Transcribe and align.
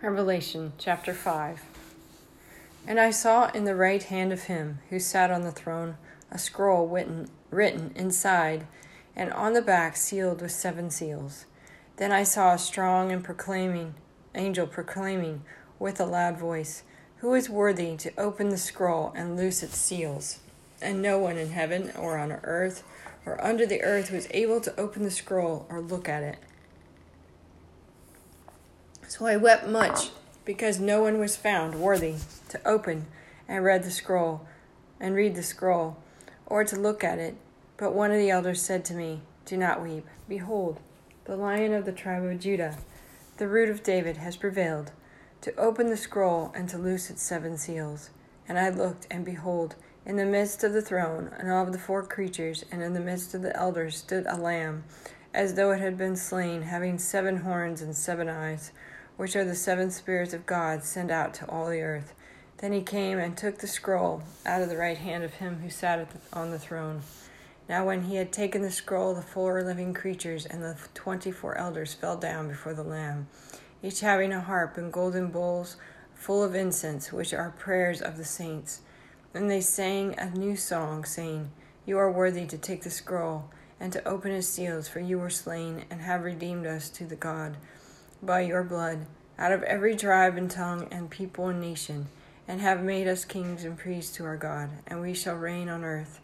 Revelation 0.00 0.74
chapter 0.78 1.12
5 1.12 1.60
And 2.86 3.00
I 3.00 3.10
saw 3.10 3.50
in 3.50 3.64
the 3.64 3.74
right 3.74 4.04
hand 4.04 4.32
of 4.32 4.44
him 4.44 4.78
who 4.90 5.00
sat 5.00 5.32
on 5.32 5.42
the 5.42 5.50
throne 5.50 5.96
a 6.30 6.38
scroll 6.38 6.86
written, 6.86 7.28
written 7.50 7.90
inside, 7.96 8.68
and 9.16 9.32
on 9.32 9.54
the 9.54 9.62
back 9.62 9.96
sealed 9.96 10.40
with 10.40 10.52
seven 10.52 10.90
seals. 10.90 11.46
Then 11.96 12.12
I 12.12 12.22
saw 12.22 12.54
a 12.54 12.58
strong 12.58 13.10
and 13.10 13.24
proclaiming 13.24 13.96
angel 14.36 14.68
proclaiming 14.68 15.42
with 15.80 15.98
a 15.98 16.06
loud 16.06 16.38
voice, 16.38 16.84
Who 17.16 17.34
is 17.34 17.50
worthy 17.50 17.96
to 17.96 18.12
open 18.16 18.50
the 18.50 18.56
scroll 18.56 19.12
and 19.16 19.36
loose 19.36 19.64
its 19.64 19.76
seals? 19.76 20.38
And 20.80 21.02
no 21.02 21.18
one 21.18 21.36
in 21.36 21.50
heaven 21.50 21.90
or 21.98 22.18
on 22.18 22.30
earth 22.30 22.84
or 23.26 23.44
under 23.44 23.66
the 23.66 23.82
earth 23.82 24.12
was 24.12 24.28
able 24.30 24.60
to 24.60 24.80
open 24.80 25.02
the 25.02 25.10
scroll 25.10 25.66
or 25.68 25.80
look 25.80 26.08
at 26.08 26.22
it. 26.22 26.38
So 29.08 29.24
I 29.24 29.38
wept 29.38 29.66
much, 29.66 30.10
because 30.44 30.78
no 30.78 31.00
one 31.00 31.18
was 31.18 31.34
found 31.34 31.76
worthy 31.76 32.16
to 32.50 32.68
open 32.68 33.06
and 33.48 33.64
read 33.64 33.82
the 33.82 33.90
scroll, 33.90 34.46
and 35.00 35.14
read 35.14 35.34
the 35.34 35.42
scroll, 35.42 35.96
or 36.44 36.62
to 36.64 36.76
look 36.76 37.02
at 37.02 37.18
it. 37.18 37.34
But 37.78 37.94
one 37.94 38.10
of 38.10 38.18
the 38.18 38.28
elders 38.28 38.60
said 38.60 38.84
to 38.84 38.94
me, 38.94 39.22
Do 39.46 39.56
not 39.56 39.82
weep. 39.82 40.06
Behold, 40.28 40.78
the 41.24 41.36
lion 41.36 41.72
of 41.72 41.86
the 41.86 41.92
tribe 41.92 42.22
of 42.22 42.38
Judah, 42.38 42.76
the 43.38 43.48
root 43.48 43.70
of 43.70 43.82
David, 43.82 44.18
has 44.18 44.36
prevailed 44.36 44.92
to 45.40 45.56
open 45.56 45.86
the 45.86 45.96
scroll 45.96 46.52
and 46.54 46.68
to 46.68 46.76
loose 46.76 47.08
its 47.08 47.22
seven 47.22 47.56
seals. 47.56 48.10
And 48.46 48.58
I 48.58 48.68
looked, 48.68 49.06
and 49.10 49.24
behold, 49.24 49.74
in 50.04 50.16
the 50.16 50.26
midst 50.26 50.62
of 50.64 50.74
the 50.74 50.82
throne, 50.82 51.30
and 51.38 51.50
of 51.50 51.72
the 51.72 51.78
four 51.78 52.02
creatures, 52.02 52.62
and 52.70 52.82
in 52.82 52.92
the 52.92 53.00
midst 53.00 53.32
of 53.32 53.40
the 53.40 53.56
elders, 53.56 53.96
stood 53.96 54.26
a 54.26 54.36
lamb, 54.36 54.84
as 55.32 55.54
though 55.54 55.70
it 55.70 55.80
had 55.80 55.96
been 55.96 56.16
slain, 56.16 56.60
having 56.60 56.98
seven 56.98 57.38
horns 57.38 57.80
and 57.80 57.96
seven 57.96 58.28
eyes 58.28 58.70
which 59.18 59.34
are 59.34 59.44
the 59.44 59.54
seven 59.54 59.90
spirits 59.90 60.32
of 60.32 60.46
God 60.46 60.84
sent 60.84 61.10
out 61.10 61.34
to 61.34 61.50
all 61.50 61.68
the 61.68 61.82
earth. 61.82 62.14
Then 62.58 62.72
he 62.72 62.82
came 62.82 63.18
and 63.18 63.36
took 63.36 63.58
the 63.58 63.66
scroll 63.66 64.22
out 64.46 64.62
of 64.62 64.68
the 64.68 64.76
right 64.76 64.96
hand 64.96 65.24
of 65.24 65.34
him 65.34 65.58
who 65.60 65.68
sat 65.68 66.08
on 66.32 66.50
the 66.52 66.58
throne. 66.58 67.02
Now, 67.68 67.84
when 67.84 68.04
he 68.04 68.14
had 68.14 68.32
taken 68.32 68.62
the 68.62 68.70
scroll, 68.70 69.14
the 69.14 69.20
four 69.20 69.60
living 69.64 69.92
creatures 69.92 70.46
and 70.46 70.62
the 70.62 70.76
twenty 70.94 71.32
four 71.32 71.58
elders 71.58 71.94
fell 71.94 72.16
down 72.16 72.46
before 72.46 72.74
the 72.74 72.84
Lamb, 72.84 73.26
each 73.82 74.00
having 74.00 74.32
a 74.32 74.40
harp 74.40 74.78
and 74.78 74.92
golden 74.92 75.30
bowls 75.30 75.76
full 76.14 76.44
of 76.44 76.54
incense, 76.54 77.12
which 77.12 77.34
are 77.34 77.50
prayers 77.50 78.00
of 78.00 78.18
the 78.18 78.24
saints. 78.24 78.82
And 79.34 79.50
they 79.50 79.60
sang 79.60 80.16
a 80.16 80.30
new 80.30 80.54
song, 80.54 81.04
saying, 81.04 81.50
You 81.84 81.98
are 81.98 82.10
worthy 82.10 82.46
to 82.46 82.56
take 82.56 82.84
the 82.84 82.90
scroll 82.90 83.50
and 83.80 83.92
to 83.92 84.08
open 84.08 84.30
its 84.30 84.46
seals, 84.46 84.86
for 84.86 85.00
you 85.00 85.18
were 85.18 85.28
slain 85.28 85.86
and 85.90 86.02
have 86.02 86.22
redeemed 86.22 86.66
us 86.66 86.88
to 86.90 87.04
the 87.04 87.16
God 87.16 87.56
by 88.22 88.40
your 88.40 88.62
blood 88.62 89.06
out 89.38 89.52
of 89.52 89.62
every 89.62 89.94
tribe 89.94 90.36
and 90.36 90.50
tongue 90.50 90.88
and 90.90 91.10
people 91.10 91.46
and 91.46 91.60
nation, 91.60 92.08
and 92.48 92.60
have 92.60 92.82
made 92.82 93.06
us 93.06 93.24
kings 93.24 93.64
and 93.64 93.78
priests 93.78 94.16
to 94.16 94.24
our 94.24 94.36
God, 94.36 94.70
and 94.86 95.00
we 95.00 95.14
shall 95.14 95.36
reign 95.36 95.68
on 95.68 95.84
earth. 95.84 96.20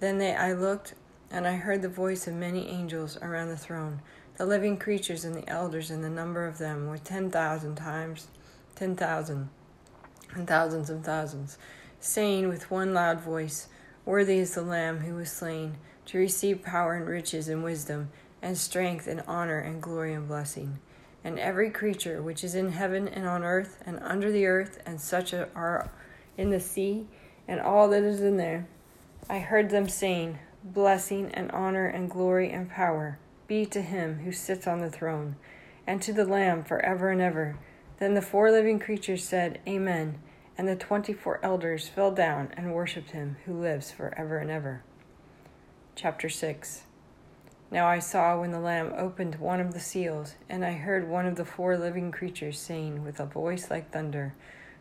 Then 0.00 0.18
they, 0.18 0.34
I 0.34 0.52
looked, 0.52 0.94
and 1.30 1.46
I 1.46 1.56
heard 1.56 1.82
the 1.82 1.88
voice 1.88 2.26
of 2.26 2.34
many 2.34 2.68
angels 2.68 3.18
around 3.20 3.48
the 3.48 3.56
throne, 3.56 4.00
the 4.38 4.46
living 4.46 4.78
creatures 4.78 5.24
and 5.24 5.34
the 5.34 5.48
elders, 5.48 5.90
and 5.90 6.02
the 6.02 6.08
number 6.08 6.46
of 6.46 6.58
them 6.58 6.86
were 6.86 6.98
ten 6.98 7.30
thousand 7.30 7.74
times 7.74 8.28
ten 8.74 8.96
thousand, 8.96 9.50
and 10.34 10.46
thousands 10.46 10.88
of 10.88 11.04
thousands, 11.04 11.58
saying 12.00 12.48
with 12.48 12.70
one 12.70 12.94
loud 12.94 13.20
voice, 13.20 13.68
Worthy 14.04 14.38
is 14.38 14.54
the 14.54 14.62
Lamb 14.62 15.00
who 15.00 15.14
was 15.14 15.30
slain, 15.30 15.76
to 16.06 16.18
receive 16.18 16.62
power 16.62 16.94
and 16.94 17.06
riches 17.06 17.48
and 17.48 17.64
wisdom, 17.64 18.10
and 18.40 18.56
strength 18.56 19.06
and 19.06 19.22
honor 19.26 19.58
and 19.58 19.82
glory 19.82 20.14
and 20.14 20.28
blessing 20.28 20.78
and 21.26 21.40
every 21.40 21.68
creature 21.70 22.22
which 22.22 22.44
is 22.44 22.54
in 22.54 22.70
heaven 22.70 23.08
and 23.08 23.26
on 23.26 23.42
earth 23.42 23.82
and 23.84 23.98
under 24.00 24.30
the 24.30 24.46
earth, 24.46 24.80
and 24.86 25.00
such 25.00 25.34
as 25.34 25.48
are 25.56 25.90
in 26.38 26.50
the 26.50 26.60
sea, 26.60 27.04
and 27.48 27.60
all 27.60 27.88
that 27.88 28.04
is 28.04 28.20
in 28.20 28.36
there. 28.36 28.68
I 29.28 29.40
heard 29.40 29.70
them 29.70 29.88
saying, 29.88 30.38
Blessing 30.62 31.32
and 31.34 31.50
honor 31.50 31.88
and 31.88 32.08
glory 32.08 32.52
and 32.52 32.70
power 32.70 33.18
be 33.48 33.66
to 33.66 33.82
him 33.82 34.20
who 34.20 34.30
sits 34.30 34.68
on 34.68 34.78
the 34.78 34.88
throne, 34.88 35.34
and 35.84 36.00
to 36.02 36.12
the 36.12 36.24
Lamb 36.24 36.62
for 36.62 36.78
ever 36.86 37.10
and 37.10 37.20
ever. 37.20 37.56
Then 37.98 38.14
the 38.14 38.22
four 38.22 38.52
living 38.52 38.78
creatures 38.78 39.24
said, 39.24 39.60
Amen. 39.66 40.20
And 40.56 40.68
the 40.68 40.76
twenty 40.76 41.12
four 41.12 41.40
elders 41.42 41.88
fell 41.88 42.12
down 42.12 42.52
and 42.56 42.72
worshipped 42.72 43.10
him 43.10 43.36
who 43.46 43.60
lives 43.60 43.90
for 43.90 44.14
ever 44.16 44.38
and 44.38 44.50
ever. 44.50 44.84
Chapter 45.96 46.28
6 46.28 46.84
now 47.70 47.86
I 47.86 47.98
saw 47.98 48.40
when 48.40 48.52
the 48.52 48.60
Lamb 48.60 48.92
opened 48.96 49.36
one 49.36 49.60
of 49.60 49.74
the 49.74 49.80
seals, 49.80 50.34
and 50.48 50.64
I 50.64 50.72
heard 50.72 51.08
one 51.08 51.26
of 51.26 51.36
the 51.36 51.44
four 51.44 51.76
living 51.76 52.12
creatures 52.12 52.58
saying 52.58 53.02
with 53.04 53.18
a 53.18 53.26
voice 53.26 53.70
like 53.70 53.90
thunder, 53.90 54.34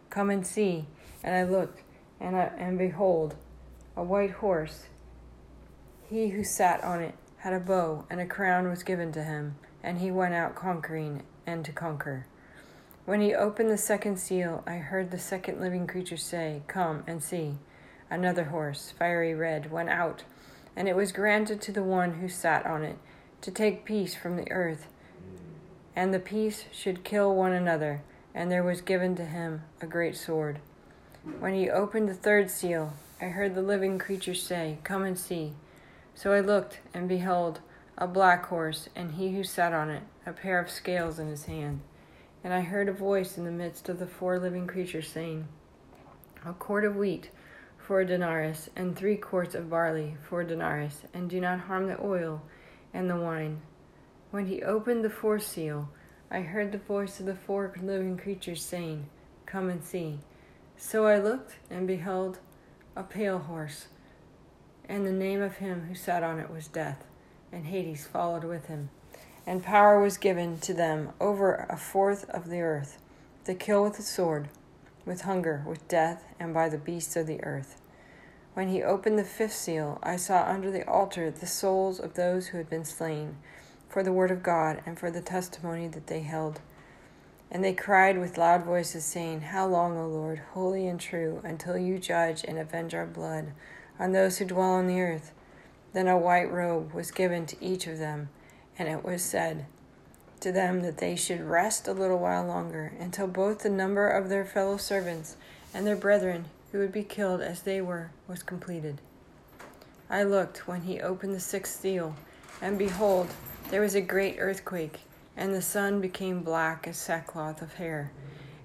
Come 0.10 0.30
and 0.30 0.46
see. 0.46 0.86
And 1.24 1.36
I 1.36 1.44
looked, 1.44 1.82
and, 2.20 2.36
I, 2.36 2.52
and 2.58 2.78
behold, 2.78 3.36
a 3.98 4.04
white 4.04 4.32
horse. 4.32 4.86
He 6.08 6.30
who 6.30 6.44
sat 6.44 6.84
on 6.84 7.02
it 7.02 7.16
had 7.38 7.54
a 7.54 7.60
bow, 7.60 8.06
and 8.10 8.20
a 8.20 8.26
crown 8.26 8.70
was 8.70 8.84
given 8.84 9.12
to 9.14 9.24
him, 9.24 9.56
and 9.84 9.98
he 9.98 10.12
went 10.12 10.36
out 10.36 10.56
conquering 10.56 11.24
and 11.48 11.66
to 11.66 11.72
conquer. 11.72 12.28
When 13.06 13.22
he 13.22 13.34
opened 13.34 13.70
the 13.70 13.78
second 13.78 14.18
seal, 14.18 14.64
I 14.68 14.78
heard 14.78 15.10
the 15.10 15.20
second 15.20 15.60
living 15.60 15.88
creature 15.88 16.18
say, 16.18 16.62
Come 16.68 17.04
and 17.08 17.24
see. 17.24 17.58
Another 18.10 18.46
horse, 18.46 18.94
fiery 18.98 19.34
red, 19.34 19.72
went 19.72 19.90
out 19.90 20.24
and 20.76 20.88
it 20.88 20.96
was 20.96 21.12
granted 21.12 21.62
to 21.62 21.72
the 21.72 21.84
one 21.84 22.16
who 22.16 22.28
sat 22.28 22.66
on 22.66 22.84
it 22.84 22.98
to 23.42 23.52
take 23.52 23.86
peace 23.86 24.16
from 24.16 24.36
the 24.36 24.52
earth. 24.52 24.88
And 25.96 26.14
the 26.14 26.20
peace 26.20 26.66
should 26.72 27.04
kill 27.04 27.34
one 27.34 27.54
another, 27.54 28.02
and 28.34 28.52
there 28.52 28.64
was 28.64 28.82
given 28.82 29.16
to 29.16 29.26
him 29.26 29.62
a 29.82 29.86
great 29.86 30.18
sword. 30.18 30.60
When 31.40 31.54
he 31.56 31.70
opened 31.70 32.10
the 32.10 32.14
third 32.14 32.52
seal, 32.52 32.94
I 33.22 33.26
heard 33.26 33.56
the 33.56 33.62
living 33.62 33.98
creature 33.98 34.34
say, 34.34 34.78
Come 34.84 35.04
and 35.04 35.18
see. 35.18 35.54
So 36.14 36.34
I 36.34 36.42
looked, 36.42 36.80
and 36.94 37.08
behold, 37.08 37.62
a 37.98 38.08
black 38.08 38.46
horse, 38.48 38.90
and 38.96 39.14
he 39.14 39.34
who 39.34 39.44
sat 39.44 39.74
on 39.74 39.90
it, 39.90 40.04
a 40.26 40.34
pair 40.34 40.60
of 40.60 40.70
scales 40.70 41.18
in 41.18 41.28
his 41.28 41.46
hand. 41.46 41.80
And 42.44 42.54
I 42.54 42.62
heard 42.62 42.90
a 42.90 42.94
voice 42.94 43.38
in 43.38 43.46
the 43.46 43.52
midst 43.52 43.90
of 43.90 44.00
the 44.00 44.06
four 44.06 44.38
living 44.38 44.68
creatures 44.68 45.08
saying, 45.08 45.48
A 46.46 46.54
quart 46.54 46.84
of 46.84 46.96
wheat 46.96 47.30
for 47.86 48.00
a 48.00 48.06
denarius, 48.06 48.68
and 48.76 48.96
three 48.96 49.16
quarts 49.16 49.54
of 49.54 49.70
barley 49.70 50.18
for 50.28 50.42
a 50.42 50.48
denarius, 50.48 51.04
and 51.14 51.30
do 51.30 51.40
not 51.40 51.60
harm 51.60 51.88
the 51.88 52.04
oil 52.04 52.42
and 52.94 53.08
the 53.08 53.16
wine. 53.16 53.62
When 54.32 54.48
he 54.48 54.64
opened 54.64 55.04
the 55.04 55.10
fourth 55.10 55.46
seal, 55.46 55.90
I 56.32 56.42
heard 56.42 56.72
the 56.72 56.80
voice 56.80 57.20
of 57.20 57.28
the 57.28 57.36
four 57.36 57.72
living 57.80 58.18
creatures 58.18 58.64
saying, 58.64 59.08
Come 59.46 59.70
and 59.70 59.84
see. 59.84 60.18
So 60.76 61.06
I 61.06 61.20
looked, 61.20 61.58
and 61.70 61.86
behold, 61.86 62.40
a 62.96 63.04
pale 63.04 63.38
horse, 63.38 63.88
and 64.90 65.06
the 65.06 65.12
name 65.12 65.42
of 65.42 65.58
him 65.58 65.86
who 65.88 65.94
sat 65.94 66.24
on 66.24 66.40
it 66.40 66.50
was 66.50 66.68
Death, 66.68 67.06
and 67.52 67.68
Hades 67.68 68.08
followed 68.08 68.44
with 68.44 68.66
him. 68.66 68.90
And 69.46 69.64
power 69.64 70.02
was 70.02 70.18
given 70.18 70.58
to 70.62 70.74
them 70.74 71.12
over 71.22 71.68
a 71.70 71.78
fourth 71.78 72.28
of 72.32 72.50
the 72.50 72.62
earth, 72.62 72.98
to 73.46 73.54
kill 73.54 73.84
with 73.84 73.98
the 73.98 74.02
sword 74.02 74.50
with 75.06 75.22
hunger, 75.22 75.64
with 75.68 75.88
death, 75.88 76.24
and 76.40 76.54
by 76.54 76.70
the 76.70 76.78
beasts 76.78 77.16
of 77.16 77.28
the 77.28 77.44
earth. 77.44 77.82
When 78.54 78.70
he 78.70 78.82
opened 78.82 79.20
the 79.20 79.24
fifth 79.24 79.54
seal, 79.54 80.00
I 80.02 80.16
saw 80.16 80.44
under 80.46 80.72
the 80.72 80.88
altar 80.88 81.30
the 81.30 81.46
souls 81.46 82.00
of 82.00 82.14
those 82.14 82.48
who 82.48 82.58
had 82.58 82.70
been 82.70 82.86
slain 82.86 83.38
for 83.90 84.02
the 84.02 84.14
word 84.14 84.32
of 84.32 84.44
God 84.44 84.82
and 84.86 84.98
for 84.98 85.12
the 85.12 85.22
testimony 85.22 85.88
that 85.90 86.08
they 86.08 86.22
held. 86.22 86.62
And 87.52 87.64
they 87.64 87.74
cried 87.74 88.18
with 88.18 88.38
loud 88.38 88.64
voices, 88.64 89.06
saying, 89.06 89.42
How 89.42 89.68
long, 89.68 89.98
O 89.98 90.08
Lord, 90.08 90.42
holy 90.54 90.88
and 90.88 91.00
true, 91.00 91.42
until 91.44 91.78
you 91.78 92.00
judge 92.00 92.44
and 92.44 92.58
avenge 92.58 92.94
our 92.94 93.06
blood 93.06 93.52
on 94.00 94.12
those 94.12 94.38
who 94.38 94.46
dwell 94.46 94.72
on 94.72 94.88
the 94.88 95.02
earth? 95.02 95.32
Then 95.94 96.08
a 96.08 96.18
white 96.18 96.52
robe 96.52 96.94
was 96.94 97.12
given 97.12 97.46
to 97.46 97.64
each 97.64 97.88
of 97.88 98.00
them, 98.00 98.30
and 98.78 98.90
it 98.90 99.04
was 99.04 99.22
said, 99.22 99.66
to 100.46 100.52
them 100.52 100.84
that 100.84 101.00
they 101.00 101.16
should 101.16 101.42
rest 101.42 101.88
a 101.88 101.92
little 101.92 102.20
while 102.20 102.46
longer, 102.46 102.94
until 103.00 103.26
both 103.26 103.64
the 103.64 103.70
number 103.70 104.08
of 104.08 104.30
their 104.30 104.46
fellow 104.46 104.78
servants 104.78 105.38
and 105.74 105.88
their 105.88 105.96
brethren 105.96 106.46
who 106.72 106.78
would 106.78 106.92
be 106.92 107.04
killed 107.04 107.42
as 107.42 107.64
they 107.64 107.82
were 107.82 108.12
was 108.28 108.44
completed. 108.44 109.02
I 110.08 110.22
looked 110.22 110.68
when 110.68 110.82
he 110.82 111.02
opened 111.02 111.34
the 111.34 111.40
sixth 111.40 111.82
seal, 111.82 112.16
and 112.62 112.78
behold, 112.78 113.30
there 113.72 113.82
was 113.82 113.96
a 113.96 114.02
great 114.02 114.36
earthquake, 114.38 115.00
and 115.36 115.52
the 115.52 115.64
sun 115.64 116.00
became 116.00 116.44
black 116.44 116.88
as 116.88 116.96
sackcloth 116.96 117.64
of 117.64 117.74
hair, 117.74 118.12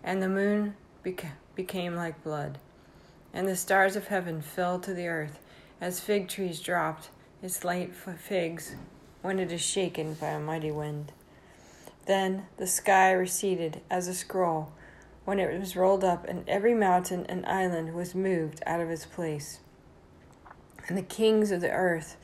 and 0.05 0.23
the 0.23 0.29
moon 0.29 0.75
beca- 1.03 1.33
became 1.55 1.97
like 1.97 2.23
blood, 2.23 2.59
and 3.33 3.49
the 3.49 3.57
stars 3.57 3.97
of 3.97 4.09
heaven 4.09 4.43
fell 4.43 4.79
to 4.81 4.93
the 4.93 5.09
earth, 5.09 5.39
as 5.81 5.99
fig 5.99 6.29
trees 6.29 6.61
dropped 6.61 7.09
its 7.43 7.65
late 7.65 7.95
figs 7.95 8.75
when 9.23 9.39
it 9.39 9.51
is 9.51 9.63
shaken 9.63 10.13
by 10.13 10.29
a 10.29 10.39
mighty 10.39 10.71
wind. 10.71 11.13
Then 12.11 12.47
the 12.57 12.67
sky 12.67 13.13
receded 13.13 13.83
as 13.89 14.09
a 14.09 14.15
scroll 14.15 14.73
when 15.25 15.39
it 15.39 15.57
was 15.57 15.77
rolled 15.77 16.03
up, 16.03 16.27
and 16.27 16.43
every 16.49 16.75
mountain 16.75 17.25
and 17.29 17.47
island 17.47 17.95
was 17.95 18.17
moved 18.17 18.61
out 18.67 18.81
of 18.81 18.91
its 18.91 19.07
place. 19.07 19.61
And 20.89 20.99
the 20.99 21.03
kings 21.03 21.53
of 21.53 21.61
the 21.61 21.71
earth, 21.71 22.17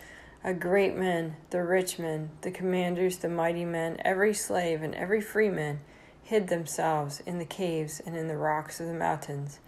a 0.43 0.53
great 0.55 0.97
men, 0.97 1.37
the 1.50 1.62
rich 1.62 2.00
men, 2.00 2.31
the 2.41 2.50
commanders, 2.50 3.19
the 3.19 3.29
mighty 3.29 3.65
men, 3.65 3.99
every 4.05 4.35
slave 4.35 4.83
and 4.83 4.93
every 4.97 5.21
freeman, 5.21 5.79
hid 6.21 6.49
themselves 6.49 7.23
in 7.25 7.38
the 7.38 7.44
caves 7.44 8.00
and 8.05 8.17
in 8.17 8.27
the 8.27 8.37
rocks 8.37 8.81
of 8.81 8.88
the 8.88 8.93
mountains, 8.93 9.61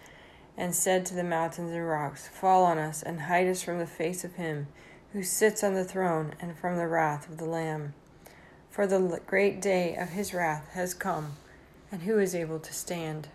and 0.57 0.75
said 0.75 1.07
to 1.07 1.15
the 1.15 1.23
mountains 1.23 1.71
and 1.71 1.89
rocks, 1.89 2.27
Fall 2.27 2.65
on 2.65 2.77
us 2.77 3.05
and 3.05 3.21
hide 3.21 3.47
us 3.47 3.63
from 3.63 3.79
the 3.79 3.87
face 3.87 4.25
of 4.25 4.35
him 4.35 4.67
who 5.13 5.23
sits 5.23 5.63
on 5.63 5.75
the 5.75 5.85
throne 5.85 6.35
and 6.41 6.59
from 6.59 6.77
the 6.77 6.89
wrath 6.89 7.29
of 7.29 7.37
the 7.39 7.47
Lamb 7.47 7.95
for 8.71 8.87
the 8.87 9.21
great 9.27 9.61
day 9.61 9.97
of 9.97 10.11
his 10.11 10.33
wrath 10.33 10.69
has 10.73 10.95
come, 10.95 11.37
and 11.91 12.03
who 12.03 12.19
is 12.19 12.35
able 12.35 12.61
to 12.61 12.73
stand? 12.73 13.29